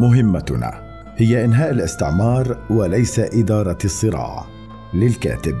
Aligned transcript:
مهمتنا 0.00 0.72
هي 1.16 1.44
إنهاء 1.44 1.70
الاستعمار 1.70 2.58
وليس 2.70 3.18
إدارة 3.18 3.78
الصراع. 3.84 4.44
للكاتب 4.94 5.56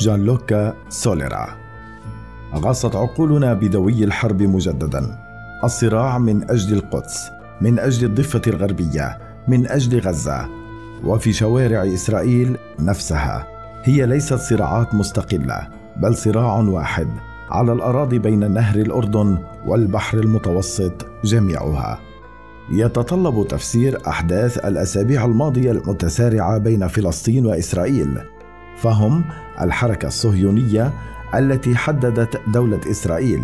جان 0.00 0.24
لوكا 0.24 0.74
سوليرا. 0.88 1.48
غاصت 2.54 2.96
عقولنا 2.96 3.54
بدوي 3.54 4.04
الحرب 4.04 4.42
مجددا. 4.42 5.18
الصراع 5.64 6.18
من 6.18 6.50
أجل 6.50 6.76
القدس 6.76 7.30
من 7.60 7.78
أجل 7.78 8.06
الضفة 8.06 8.42
الغربية 8.46 9.18
من 9.48 9.66
أجل 9.66 10.00
غزة. 10.00 10.48
وفي 11.04 11.32
شوارع 11.32 11.84
إسرائيل 11.84 12.56
نفسها 12.78 13.46
هي 13.84 14.06
ليست 14.06 14.34
صراعات 14.34 14.94
مستقلة 14.94 15.68
بل 15.96 16.16
صراع 16.16 16.54
واحد 16.58 17.08
على 17.50 17.72
الأراضي 17.72 18.18
بين 18.18 18.50
نهر 18.50 18.76
الأردن 18.76 19.38
والبحر 19.66 20.18
المتوسط 20.18 21.06
جميعها. 21.24 22.05
يتطلب 22.70 23.46
تفسير 23.48 24.08
أحداث 24.08 24.58
الأسابيع 24.58 25.24
الماضية 25.24 25.70
المتسارعة 25.70 26.58
بين 26.58 26.88
فلسطين 26.88 27.46
وإسرائيل 27.46 28.18
فهم 28.76 29.24
الحركة 29.60 30.06
الصهيونية 30.06 30.92
التي 31.34 31.76
حددت 31.76 32.40
دولة 32.48 32.80
إسرائيل 32.90 33.42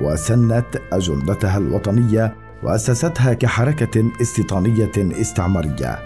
وسنت 0.00 0.66
أجندتها 0.92 1.58
الوطنية 1.58 2.34
وأسستها 2.62 3.32
كحركة 3.32 4.04
استيطانية 4.22 4.92
استعمارية. 4.96 5.98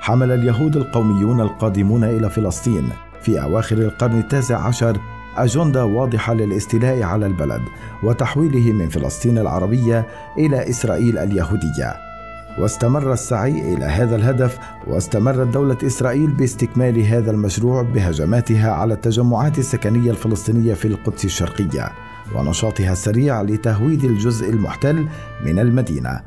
حمل 0.00 0.32
اليهود 0.32 0.76
القوميون 0.76 1.40
القادمون 1.40 2.04
إلى 2.04 2.30
فلسطين 2.30 2.88
في 3.22 3.42
أواخر 3.42 3.78
القرن 3.78 4.18
التاسع 4.18 4.58
عشر 4.58 4.96
أجندة 5.36 5.84
واضحة 5.84 6.34
للاستيلاء 6.34 7.02
على 7.02 7.26
البلد 7.26 7.62
وتحويله 8.02 8.72
من 8.72 8.88
فلسطين 8.88 9.38
العربية 9.38 10.06
إلى 10.38 10.70
إسرائيل 10.70 11.18
اليهودية. 11.18 12.10
واستمر 12.58 13.12
السعي 13.12 13.74
إلى 13.74 13.84
هذا 13.84 14.16
الهدف 14.16 14.58
واستمرت 14.86 15.46
دولة 15.46 15.76
إسرائيل 15.86 16.30
باستكمال 16.30 17.06
هذا 17.06 17.30
المشروع 17.30 17.82
بهجماتها 17.82 18.72
على 18.72 18.94
التجمعات 18.94 19.58
السكنية 19.58 20.10
الفلسطينية 20.10 20.74
في 20.74 20.88
القدس 20.88 21.24
الشرقية 21.24 21.92
ونشاطها 22.34 22.92
السريع 22.92 23.42
لتهويد 23.42 24.04
الجزء 24.04 24.50
المحتل 24.50 25.06
من 25.44 25.58
المدينة. 25.58 26.20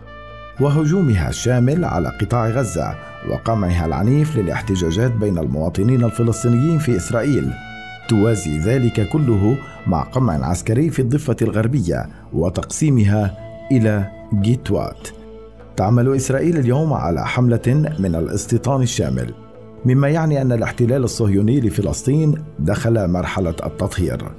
وهجومها 0.60 1.30
الشامل 1.30 1.86
على 1.86 2.10
قطاع 2.22 2.48
غزة 2.48 2.96
وقمعها 3.30 3.86
العنيف 3.86 4.36
للاحتجاجات 4.36 5.12
بين 5.12 5.38
المواطنين 5.38 6.04
الفلسطينيين 6.04 6.80
في 6.80 6.98
إسرائيل. 6.98 7.54
توازي 8.10 8.58
ذلك 8.58 9.10
كله 9.10 9.58
مع 9.88 10.04
قمع 10.04 10.46
عسكري 10.46 10.90
في 10.90 11.02
الضفة 11.02 11.36
الغربية 11.42 12.10
وتقسيمها 12.34 13.38
إلى 13.72 14.12
جيتوات. 14.34 15.08
تعمل 15.76 16.16
إسرائيل 16.16 16.58
اليوم 16.58 16.94
على 16.94 17.26
حملة 17.26 17.92
من 18.00 18.16
الاستيطان 18.16 18.82
الشامل 18.82 19.34
مما 19.86 20.10
يعني 20.10 20.42
أن 20.42 20.52
الاحتلال 20.52 21.04
الصهيوني 21.04 21.60
لفلسطين 21.62 22.36
دخل 22.60 23.08
مرحلة 23.08 23.56
التطهير. 23.66 24.32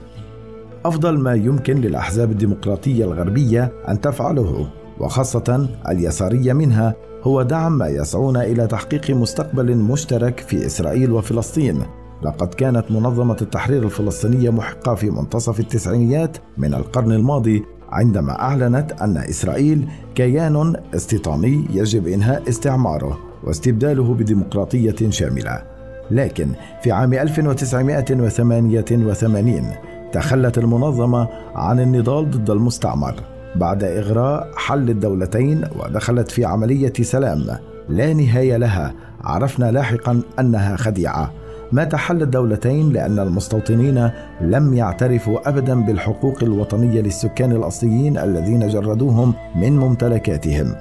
أفضل 0.84 1.18
ما 1.18 1.34
يمكن 1.34 1.76
للأحزاب 1.76 2.30
الديمقراطية 2.30 3.04
الغربية 3.04 3.72
أن 3.88 4.00
تفعله 4.00 4.68
وخاصة 5.00 5.68
اليسارية 5.88 6.52
منها 6.52 6.94
هو 7.22 7.42
دعم 7.42 7.78
ما 7.78 7.88
يسعون 7.88 8.36
إلى 8.36 8.66
تحقيق 8.66 9.10
مستقبل 9.10 9.76
مشترك 9.76 10.40
في 10.40 10.66
إسرائيل 10.66 11.12
وفلسطين. 11.12 11.82
لقد 12.24 12.54
كانت 12.54 12.84
منظمة 12.90 13.36
التحرير 13.42 13.82
الفلسطينية 13.82 14.50
محقة 14.50 14.94
في 14.94 15.10
منتصف 15.10 15.60
التسعينيات 15.60 16.36
من 16.58 16.74
القرن 16.74 17.12
الماضي 17.12 17.64
عندما 17.88 18.40
أعلنت 18.40 18.92
أن 18.92 19.16
إسرائيل 19.16 19.88
كيان 20.14 20.76
استيطاني 20.94 21.66
يجب 21.70 22.08
إنهاء 22.08 22.48
استعماره 22.48 23.18
واستبداله 23.44 24.14
بديمقراطية 24.14 25.10
شاملة. 25.10 25.62
لكن 26.10 26.48
في 26.82 26.92
عام 26.92 27.14
1988 27.14 29.64
تخلت 30.12 30.58
المنظمة 30.58 31.28
عن 31.54 31.80
النضال 31.80 32.30
ضد 32.30 32.50
المستعمر 32.50 33.14
بعد 33.56 33.84
إغراء 33.84 34.50
حل 34.56 34.90
الدولتين 34.90 35.64
ودخلت 35.76 36.30
في 36.30 36.44
عملية 36.44 36.92
سلام 37.00 37.44
لا 37.88 38.14
نهاية 38.14 38.56
لها 38.56 38.94
عرفنا 39.24 39.72
لاحقا 39.72 40.22
أنها 40.38 40.76
خديعة 40.76 41.32
مات 41.74 41.94
حل 41.94 42.22
الدولتين 42.22 42.92
لأن 42.92 43.18
المستوطنين 43.18 44.10
لم 44.40 44.74
يعترفوا 44.74 45.48
أبدا 45.48 45.84
بالحقوق 45.84 46.42
الوطنية 46.42 47.00
للسكان 47.00 47.52
الأصليين 47.52 48.18
الذين 48.18 48.68
جردوهم 48.68 49.34
من 49.56 49.76
ممتلكاتهم. 49.78 50.74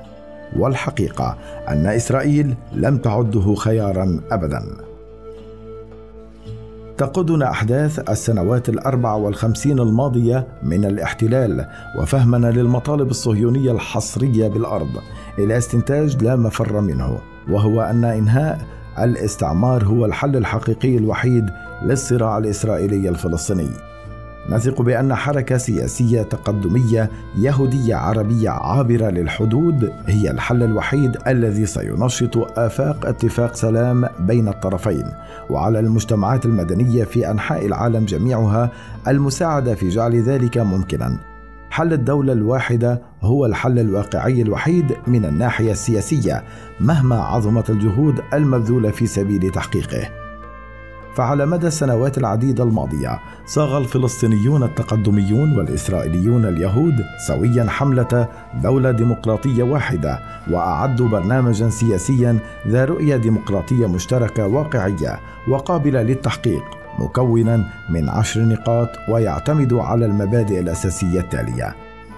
والحقيقة 0.60 1.38
أن 1.70 1.88
إسرائيل 1.88 2.56
لم 2.74 2.98
تعده 2.98 3.56
خيارا 3.56 4.20
أبدا. 4.32 4.64
تقودنا 6.98 7.52
أحداث 7.52 8.10
السنوات 8.10 8.70
الأربع 8.70 9.14
والخمسين 9.14 9.80
الماضية 9.80 10.48
من 10.64 10.86
الاحتلال 10.86 11.66
وفهمنا 12.00 12.48
للمطالب 12.48 13.10
الصهيونية 13.10 13.72
الحصرية 13.72 14.48
بالأرض 14.48 15.02
إلى 15.40 15.58
استنتاج 15.58 16.24
لا 16.24 16.36
مفر 16.36 16.82
منه 16.82 17.18
وهو 17.50 17.82
أن 17.82 18.06
إنهاء 18.06 18.83
الاستعمار 19.00 19.86
هو 19.86 20.06
الحل 20.06 20.36
الحقيقي 20.36 20.98
الوحيد 20.98 21.50
للصراع 21.84 22.38
الإسرائيلي 22.38 23.10
الفلسطيني. 23.10 23.70
نثق 24.50 24.82
بأن 24.82 25.16
حركة 25.16 25.58
سياسية 25.58 26.22
تقدمية 26.22 27.10
يهودية 27.38 27.96
عربية 27.96 28.50
عابرة 28.50 29.10
للحدود 29.10 29.92
هي 30.08 30.32
الحل 30.32 30.64
الوحيد 30.64 31.18
الذي 31.28 31.66
سينشط 31.66 32.60
آفاق 32.60 33.06
اتفاق 33.06 33.56
سلام 33.56 34.08
بين 34.20 34.48
الطرفين 34.48 35.06
وعلى 35.50 35.80
المجتمعات 35.80 36.46
المدنية 36.46 37.04
في 37.04 37.32
أنحاء 37.32 37.66
العالم 37.66 38.06
جميعها 38.06 38.72
المساعدة 39.08 39.76
في 39.76 39.90
جعل 39.90 40.22
ذلك 40.22 40.58
ممكنا. 40.58 41.33
حل 41.74 41.94
الدولة 41.94 42.34
الواحدة 42.34 43.02
هو 43.22 43.46
الحل 43.46 43.80
الواقعي 43.80 44.42
الوحيد 44.42 44.96
من 45.08 45.26
الناحية 45.26 45.72
السياسية 45.72 46.44
مهما 46.80 47.16
عظمت 47.16 47.70
الجهود 47.70 48.22
المبذولة 48.34 48.92
في 48.92 49.08
سبيل 49.08 49.52
تحقيقه. 49.52 50.10
فعلى 51.16 51.46
مدى 51.46 51.68
السنوات 51.68 52.18
العديدة 52.18 52.64
الماضية 52.64 53.20
صاغ 53.46 53.78
الفلسطينيون 53.78 54.64
التقدميون 54.64 55.58
والإسرائيليون 55.58 56.46
اليهود 56.46 56.96
سويا 57.28 57.66
حملة 57.70 58.28
دولة 58.64 58.92
ديمقراطية 58.92 59.64
واحدة 59.64 60.20
وأعدوا 60.52 61.10
برنامجا 61.10 61.70
سياسيا 61.70 62.40
ذا 62.68 62.86
رؤية 62.86 63.16
ديمقراطية 63.16 63.88
مشتركة 63.88 64.48
واقعية 64.48 65.20
وقابلة 65.48 66.02
للتحقيق 66.02 66.83
مكونا 67.00 67.66
من 67.90 68.10
عشر 68.10 68.42
نقاط 68.42 68.90
ويعتمد 69.10 69.74
على 69.74 70.06
المبادئ 70.06 70.60
الأساسية 70.60 71.20
التالية. 71.20 71.76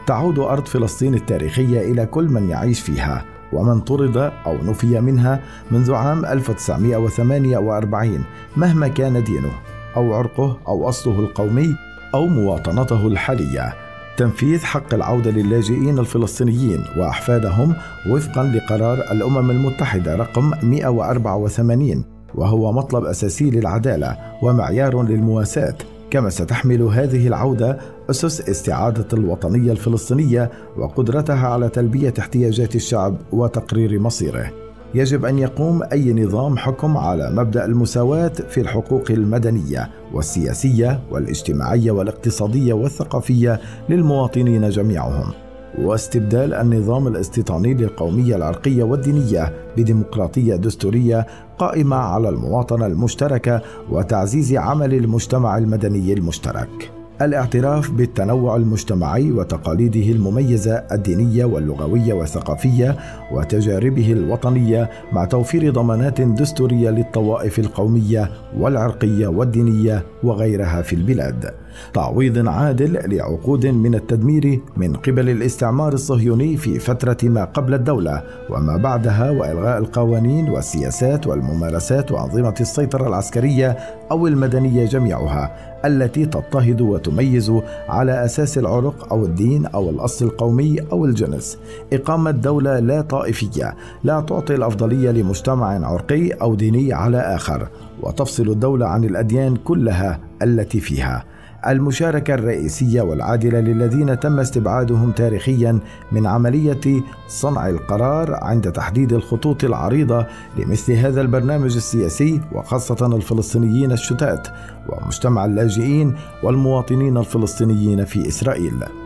تعود 0.08 0.40
أرض 0.40 0.66
فلسطين 0.66 1.14
التاريخية 1.14 1.92
إلى 1.92 2.06
كل 2.06 2.30
من 2.30 2.50
يعيش 2.50 2.80
فيها 2.80 3.26
ومن 3.54 3.80
طرد 3.80 4.18
أو 4.46 4.58
نفي 4.64 5.02
منها 5.02 5.40
منذ 5.72 5.94
عام 5.94 6.26
1948 6.26 8.24
مهما 8.58 8.88
كان 8.88 9.24
دينه 9.24 9.52
أو 9.96 10.14
عرقه 10.14 10.58
أو 10.68 10.90
أصله 10.90 11.20
القومي 11.20 11.76
أو 12.14 12.28
مواطنته 12.28 13.08
الحالية. 13.08 13.74
تنفيذ 14.18 14.64
حق 14.64 14.94
العودة 14.94 15.32
للاجئين 15.32 16.00
الفلسطينيين 16.00 16.84
وأحفادهم 16.98 17.76
وفقا 18.10 18.44
لقرار 18.44 18.98
الأمم 19.12 19.52
المتحدة 19.52 20.16
رقم 20.16 20.52
184 20.64 22.15
وهو 22.36 22.72
مطلب 22.72 23.06
أساسي 23.06 23.50
للعدالة 23.50 24.18
ومعيار 24.44 25.04
للمواساة 25.04 25.76
كما 26.12 26.30
ستحمل 26.30 26.82
هذه 26.82 27.28
العودة 27.28 27.78
أسس 28.10 28.50
استعادة 28.50 29.08
الوطنية 29.14 29.72
الفلسطينية 29.72 30.52
وقدرتها 30.78 31.48
على 31.48 31.70
تلبية 31.70 32.14
احتياجات 32.20 32.76
الشعب 32.76 33.18
وتقرير 33.32 34.00
مصيره. 34.00 34.52
يجب 34.96 35.26
أن 35.26 35.40
يقوم 35.40 35.84
أي 35.92 36.14
نظام 36.14 36.58
حكم 36.58 36.98
على 36.98 37.32
مبدأ 37.32 37.66
المساواة 37.66 38.32
في 38.50 38.62
الحقوق 38.62 39.12
المدنية 39.12 39.90
والسياسية 40.14 41.00
والاجتماعية 41.12 41.92
والاقتصادية 41.92 42.74
والثقافية 42.74 43.60
للمواطنين 43.90 44.70
جميعهم. 44.70 45.45
واستبدال 45.82 46.54
النظام 46.54 47.08
الاستيطاني 47.08 47.74
للقومية 47.74 48.36
العرقية 48.36 48.84
والدينية 48.84 49.54
بديمقراطية 49.78 50.56
دستورية 50.56 51.28
قائمة 51.58 51.96
على 51.96 52.30
المواطنة 52.30 52.86
المشتركة 52.86 53.62
وتعزيز 53.92 54.54
عمل 54.54 54.94
المجتمع 54.94 55.58
المدني 55.58 56.14
المشترك. 56.14 56.92
الاعتراف 57.22 57.92
بالتنوع 57.92 58.56
المجتمعي 58.56 59.32
وتقاليده 59.32 60.12
المميزة 60.12 60.76
الدينية 60.92 61.46
واللغوية 61.46 62.14
والثقافية 62.14 62.98
وتجاربه 63.32 64.12
الوطنية 64.12 64.90
مع 65.12 65.26
توفير 65.26 65.72
ضمانات 65.72 66.22
دستورية 66.22 66.90
للطوائف 66.90 67.60
القومية 67.60 68.32
والعرقية 68.58 69.28
والدينية 69.28 70.04
وغيرها 70.24 70.82
في 70.82 70.94
البلاد 70.94 71.65
تعويض 71.94 72.48
عادل 72.48 73.16
لعقود 73.16 73.66
من 73.66 73.96
التدمير 73.96 74.62
من 74.78 74.94
قبل 74.94 75.30
الاستعمار 75.30 75.94
الصهيوني 75.94 76.58
في 76.58 76.80
فترة 76.80 77.18
ما 77.24 77.44
قبل 77.44 77.74
الدولة 77.74 78.24
وما 78.50 78.78
بعدها 78.78 79.32
وإلغاء 79.32 79.78
القوانين 79.78 80.50
والسياسات 80.50 81.28
والممارسات 81.28 82.12
وأنظمة 82.12 82.56
السيطرة 82.62 83.08
العسكرية 83.08 83.78
أو 84.12 84.28
المدنية 84.28 84.86
جميعها 84.86 85.76
التي 85.86 86.26
تضطهد 86.26 86.82
وتميز 86.82 87.52
على 87.90 88.26
أساس 88.26 88.58
العرق 88.58 89.14
أو 89.14 89.26
الدين 89.26 89.66
أو 89.66 89.90
الأصل 89.90 90.26
القومي 90.26 90.80
أو 90.92 91.06
الجنس. 91.06 91.58
إقامة 91.94 92.32
دولة 92.32 92.80
لا 92.80 93.02
طائفية 93.02 93.76
لا 94.04 94.22
تعطي 94.22 94.56
الأفضلية 94.56 95.12
لمجتمع 95.12 95.88
عرقي 95.88 96.30
أو 96.30 96.56
ديني 96.56 96.94
على 96.94 97.18
آخر 97.18 97.68
وتفصل 98.02 98.50
الدولة 98.50 98.86
عن 98.86 99.04
الأديان 99.04 99.56
كلها 99.56 100.20
التي 100.42 100.80
فيها. 100.80 101.35
المشاركة 101.68 102.34
الرئيسية 102.34 103.02
والعادلة 103.02 103.60
للذين 103.60 104.20
تم 104.20 104.40
استبعادهم 104.40 105.12
تاريخيا 105.12 105.80
من 106.12 106.28
عملية 106.28 107.02
صنع 107.28 107.70
القرار 107.70 108.34
عند 108.42 108.72
تحديد 108.72 109.14
الخطوط 109.14 109.64
العريضة 109.64 110.26
لمثل 110.58 110.94
هذا 110.94 111.22
البرنامج 111.22 111.76
السياسي 111.76 112.42
وخاصة 112.52 113.16
الفلسطينيين 113.16 113.92
الشتات 113.92 114.48
ومجتمع 114.90 115.46
اللاجئين 115.46 116.16
والمواطنين 116.44 117.18
الفلسطينيين 117.18 118.06
في 118.06 118.28
إسرائيل. 118.28 119.05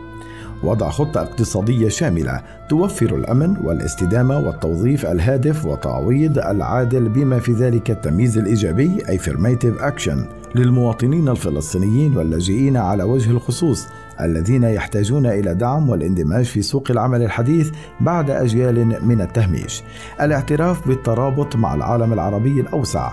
وضع 0.62 0.90
خطة 0.90 1.22
اقتصادية 1.22 1.88
شاملة 1.88 2.40
توفر 2.68 3.16
الأمن 3.16 3.56
والاستدامة 3.64 4.38
والتوظيف 4.38 5.06
الهادف 5.06 5.66
وتعويض 5.66 6.38
العادل 6.38 7.08
بما 7.08 7.38
في 7.38 7.52
ذلك 7.52 7.90
التمييز 7.90 8.38
الإيجابي 8.38 8.98
affirmative 8.98 9.82
action 9.82 10.18
للمواطنين 10.54 11.28
الفلسطينيين 11.28 12.16
واللاجئين 12.16 12.76
على 12.76 13.02
وجه 13.02 13.30
الخصوص 13.30 13.86
الذين 14.20 14.64
يحتاجون 14.64 15.26
إلى 15.26 15.54
دعم 15.54 15.90
والاندماج 15.90 16.44
في 16.44 16.62
سوق 16.62 16.90
العمل 16.90 17.22
الحديث 17.22 17.70
بعد 18.00 18.30
أجيال 18.30 19.06
من 19.06 19.20
التهميش. 19.20 19.82
الاعتراف 20.20 20.88
بالترابط 20.88 21.56
مع 21.56 21.74
العالم 21.74 22.12
العربي 22.12 22.60
الأوسع 22.60 23.12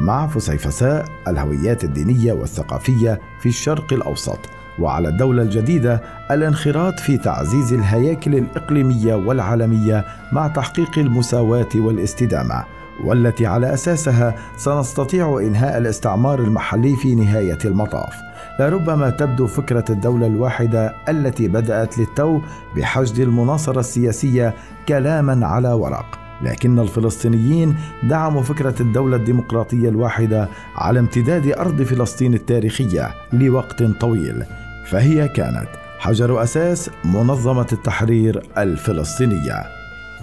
مع 0.00 0.26
فسيفساء 0.26 1.04
الهويات 1.28 1.84
الدينية 1.84 2.32
والثقافية 2.32 3.20
في 3.40 3.48
الشرق 3.48 3.92
الأوسط. 3.92 4.57
وعلى 4.80 5.08
الدولة 5.08 5.42
الجديدة 5.42 6.02
الانخراط 6.30 7.00
في 7.00 7.18
تعزيز 7.18 7.72
الهياكل 7.72 8.34
الإقليمية 8.34 9.14
والعالمية 9.14 10.04
مع 10.32 10.48
تحقيق 10.48 10.98
المساواة 10.98 11.68
والاستدامة. 11.74 12.64
والتي 13.04 13.46
على 13.46 13.74
أساسها 13.74 14.34
سنستطيع 14.56 15.38
إنهاء 15.42 15.78
الاستعمار 15.78 16.38
المحلي 16.40 16.96
في 16.96 17.14
نهاية 17.14 17.58
المطاف 17.64 18.14
لربما 18.60 19.10
تبدو 19.10 19.46
فكرة 19.46 19.84
الدولة 19.90 20.26
الواحدة 20.26 20.94
التي 21.08 21.48
بدأت 21.48 21.98
للتو 21.98 22.40
بحشد 22.76 23.18
المناصرة 23.18 23.80
السياسية 23.80 24.54
كلاما 24.88 25.46
على 25.46 25.72
ورق 25.72 26.18
لكن 26.42 26.78
الفلسطينيين 26.78 27.76
دعموا 28.02 28.42
فكرة 28.42 28.74
الدولة 28.82 29.16
الديمقراطية 29.16 29.88
الواحدة 29.88 30.48
على 30.76 31.00
امتداد 31.00 31.46
أرض 31.46 31.82
فلسطين 31.82 32.34
التاريخية 32.34 33.14
لوقت 33.32 33.82
طويل 33.82 34.44
فهي 34.90 35.28
كانت 35.28 35.68
حجر 35.98 36.42
أساس 36.42 36.90
منظمة 37.04 37.66
التحرير 37.72 38.42
الفلسطينية. 38.58 39.62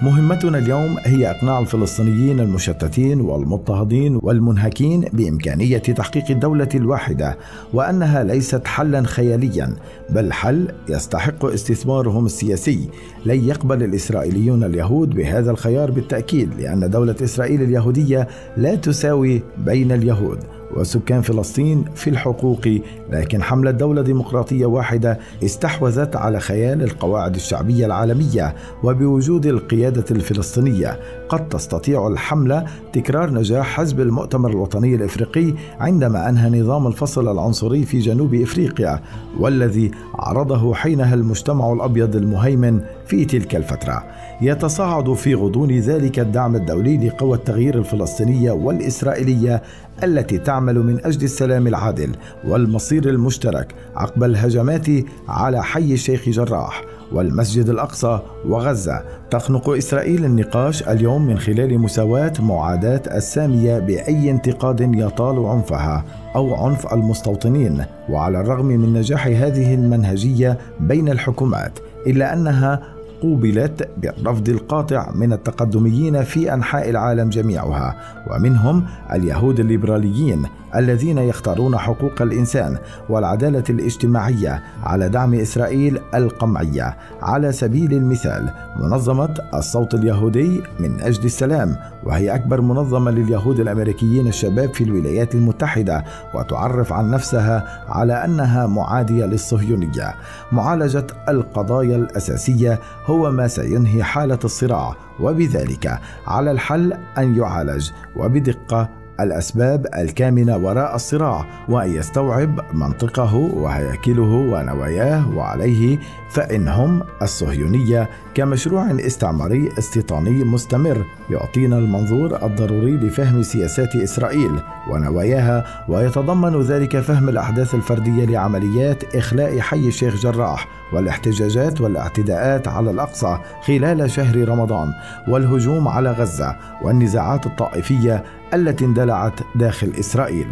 مهمتنا 0.01 0.57
اليوم 0.57 0.97
هي 0.99 1.31
إقناع 1.31 1.59
الفلسطينيين 1.59 2.39
المشتتين 2.39 3.21
والمضطهدين 3.21 4.19
والمنهكين 4.21 5.01
بإمكانية 5.13 5.77
تحقيق 5.77 6.23
الدولة 6.29 6.69
الواحدة 6.75 7.37
وأنها 7.73 8.23
ليست 8.23 8.67
حلا 8.67 9.03
خياليا 9.03 9.75
بل 10.09 10.33
حل 10.33 10.67
يستحق 10.89 11.45
استثمارهم 11.45 12.25
السياسي. 12.25 12.89
لن 13.25 13.47
يقبل 13.47 13.83
الإسرائيليون 13.83 14.63
اليهود 14.63 15.09
بهذا 15.09 15.51
الخيار 15.51 15.91
بالتأكيد 15.91 16.49
لأن 16.59 16.89
دولة 16.89 17.15
إسرائيل 17.23 17.61
اليهودية 17.61 18.27
لا 18.57 18.75
تساوي 18.75 19.41
بين 19.57 19.91
اليهود. 19.91 20.54
وسكان 20.75 21.21
فلسطين 21.21 21.85
في 21.95 22.09
الحقوق 22.09 22.67
لكن 23.09 23.43
حملة 23.43 23.71
دولة 23.71 24.01
ديمقراطية 24.01 24.65
واحدة 24.65 25.19
استحوذت 25.43 26.15
على 26.15 26.39
خيال 26.39 26.83
القواعد 26.83 27.35
الشعبية 27.35 27.85
العالمية 27.85 28.55
وبوجود 28.83 29.45
القيادة 29.45 30.05
الفلسطينية. 30.11 30.99
قد 31.29 31.49
تستطيع 31.49 32.07
الحملة 32.07 32.65
تكرار 32.93 33.33
نجاح 33.33 33.65
حزب 33.67 33.99
المؤتمر 33.99 34.49
الوطني 34.49 34.95
الإفريقي 34.95 35.53
عندما 35.79 36.29
أنهى 36.29 36.61
نظام 36.61 36.87
الفصل 36.87 37.31
العنصري 37.31 37.85
في 37.85 37.99
جنوب 37.99 38.33
إفريقيا 38.33 38.99
والذي 39.39 39.91
عرضه 40.15 40.73
حينها 40.73 41.13
المجتمع 41.13 41.73
الأبيض 41.73 42.15
المهيمن 42.15 42.81
في 43.07 43.25
تلك 43.25 43.55
الفترة. 43.55 44.03
يتصاعد 44.41 45.13
في 45.13 45.35
غضون 45.35 45.71
ذلك 45.71 46.19
الدعم 46.19 46.55
الدولي 46.55 47.07
لقوى 47.07 47.37
التغيير 47.37 47.77
الفلسطينية 47.77 48.51
والإسرائيلية 48.51 49.61
التي 50.03 50.37
تعمل 50.37 50.79
من 50.79 51.05
أجل 51.05 51.23
السلام 51.23 51.67
العادل 51.67 52.15
والمصير 52.47 53.09
المشترك 53.09 53.75
عقب 53.95 54.23
الهجمات 54.23 54.87
على 55.27 55.63
حي 55.63 55.93
الشيخ 55.93 56.29
جراح 56.29 56.83
والمسجد 57.11 57.69
الأقصى 57.69 58.19
وغزة. 58.45 59.01
تخنق 59.31 59.69
إسرائيل 59.69 60.25
النقاش 60.25 60.83
اليوم 60.83 61.27
من 61.27 61.39
خلال 61.39 61.79
مساواة 61.79 62.33
معاداة 62.39 63.01
السامية 63.17 63.79
بأي 63.79 64.31
انتقاد 64.31 64.81
يطال 64.81 65.45
عنفها 65.45 66.05
أو 66.35 66.55
عنف 66.55 66.93
المستوطنين. 66.93 67.85
وعلى 68.09 68.41
الرغم 68.41 68.65
من 68.65 68.93
نجاح 68.93 69.27
هذه 69.27 69.73
المنهجية 69.73 70.57
بين 70.79 71.09
الحكومات 71.09 71.79
إلا 72.07 72.33
أنها 72.33 72.94
قوبلت 73.25 73.89
بالرفض 73.97 74.49
القاطع 74.49 75.11
من 75.15 75.33
التقدميين 75.33 76.23
في 76.23 76.53
أنحاء 76.53 76.89
العالم 76.89 77.29
جميعها 77.29 77.95
ومنهم 78.27 78.85
اليهود 79.13 79.59
الليبراليين 79.59 80.45
الذين 80.75 81.17
يختارون 81.17 81.77
حقوق 81.77 82.21
الإنسان 82.21 82.77
والعدالة 83.09 83.63
الاجتماعية 83.69 84.63
على 84.83 85.09
دعم 85.09 85.33
إسرائيل 85.33 85.99
القمعية. 86.15 86.97
على 87.21 87.51
سبيل 87.51 87.93
المثال 87.93 88.49
منظمة 88.79 89.33
الصوت 89.53 89.93
اليهودي 89.93 90.61
من 90.79 91.01
أجل 91.01 91.25
السلام 91.25 91.75
وهي 92.03 92.35
أكبر 92.35 92.61
منظمة 92.61 93.11
لليهود 93.11 93.59
الأمريكيين 93.59 94.27
الشباب 94.27 94.73
في 94.73 94.83
الولايات 94.83 95.35
المتحدة 95.35 96.03
وتعرف 96.33 96.93
عن 96.93 97.11
نفسها 97.11 97.85
على 97.89 98.13
أنها 98.25 98.67
معادية 98.67 99.25
للصهيونية. 99.25 100.15
معالجة 100.51 101.07
القضايا 101.29 101.95
الأساسية 101.95 102.79
هو 103.05 103.14
ما 103.15 103.47
سينهي 103.47 104.03
حالة 104.03 104.39
الصراع 104.43 104.95
وبذلك 105.19 105.99
على 106.27 106.51
الحل 106.51 106.93
أن 107.17 107.35
يعالج 107.35 107.91
وبدقة 108.15 108.89
الأسباب 109.19 109.87
الكامنة 109.97 110.57
وراء 110.57 110.95
الصراع 110.95 111.45
وأن 111.69 111.95
يستوعب 111.95 112.59
منطقه 112.73 113.35
وهياكله 113.35 114.33
ونواياه 114.33 115.29
وعليه 115.29 115.99
فإنهم 116.29 117.03
الصهيونية 117.21 118.09
كمشروع 118.33 118.91
استعماري 118.91 119.69
استيطاني 119.79 120.43
مستمر 120.43 121.05
يعطينا 121.29 121.77
المنظور 121.77 122.45
الضروري 122.45 122.91
لفهم 122.91 123.43
سياسات 123.43 123.95
إسرائيل 123.95 124.51
ونواياها 124.89 125.85
ويتضمن 125.89 126.61
ذلك 126.61 126.99
فهم 126.99 127.29
الأحداث 127.29 127.75
الفردية 127.75 128.25
لعمليات 128.25 129.15
إخلاء 129.15 129.59
حي 129.59 129.87
الشيخ 129.87 130.15
جراح 130.15 130.67
والاحتجاجات 130.93 131.81
والاعتداءات 131.81 132.67
على 132.67 132.91
الأقصى 132.91 133.37
خلال 133.67 134.11
شهر 134.11 134.49
رمضان 134.49 134.93
والهجوم 135.27 135.87
على 135.87 136.11
غزة 136.11 136.55
والنزاعات 136.81 137.45
الطائفية 137.45 138.23
التي 138.53 138.85
اندلعت 138.85 139.39
داخل 139.55 139.91
إسرائيل. 139.99 140.47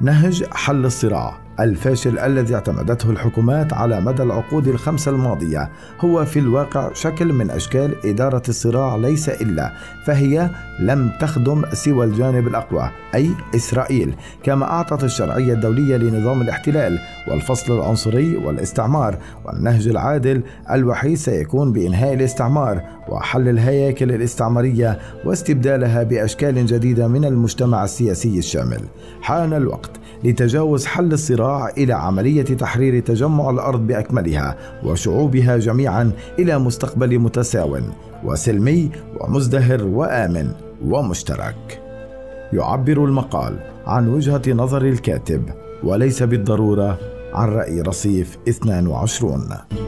نهج 0.00 0.44
حل 0.52 0.84
الصراع 0.84 1.38
الفاشل 1.60 2.18
الذي 2.18 2.54
اعتمدته 2.54 3.10
الحكومات 3.10 3.72
على 3.72 4.00
مدى 4.00 4.22
العقود 4.22 4.68
الخمسة 4.68 5.10
الماضية. 5.10 5.70
هو 6.00 6.24
في 6.24 6.38
الواقع 6.38 6.92
شكل 6.92 7.32
من 7.32 7.50
أشكال 7.50 8.06
إدارة 8.06 8.42
الصراع 8.48 8.96
ليس 8.96 9.28
إلا 9.28 9.72
فهي 10.06 10.50
لم 10.80 11.12
تخدم 11.20 11.64
سوى 11.72 12.06
الجانب 12.06 12.48
الأقوى 12.48 12.90
أي 13.14 13.30
إسرائيل. 13.54 14.14
كما 14.42 14.64
أعطت 14.64 15.04
الشرعية 15.04 15.52
الدولية 15.52 15.96
لنظام 15.96 16.42
الاحتلال 16.42 16.98
والفصل 17.28 17.78
العنصري 17.78 18.36
والاستعمار 18.36 19.18
والنهج 19.44 19.88
العادل 19.88 20.42
الوحيد 20.70 21.14
سيكون 21.14 21.72
بإنهاء 21.72 22.14
الاستعمار. 22.14 22.82
وحل 23.08 23.48
الهياكل 23.48 24.12
الاستعمارية 24.12 24.98
واستبدالها 25.24 26.02
بأشكال 26.02 26.66
جديدة 26.66 27.08
من 27.08 27.24
المجتمع 27.24 27.84
السياسي 27.84 28.38
الشامل. 28.38 28.80
حان 29.20 29.52
الوقت 29.52 29.90
لتجاوز 30.24 30.86
حل 30.86 31.12
الصراع 31.12 31.68
إلى 31.68 31.92
عملية 31.92 32.42
تحرير 32.42 33.00
تجمع 33.00 33.50
الأرض 33.50 33.86
بأكملها 33.86 34.56
وشعوبها 34.84 35.56
جميعا 35.56 36.12
إلى 36.38 36.58
مستقبل 36.58 37.18
متساو 37.18 37.78
وسلمي 38.24 38.90
ومزدهر 39.20 39.84
وآمن 39.84 40.50
ومشترك. 40.84 41.82
يعبر 42.52 43.04
المقال 43.04 43.58
عن 43.86 44.08
وجهة 44.08 44.42
نظر 44.48 44.82
الكاتب 44.82 45.42
وليس 45.84 46.22
بالضرورة 46.22 46.98
عن 47.34 47.48
رأي 47.48 47.80
رصيف 47.80 48.38
22 48.48 49.85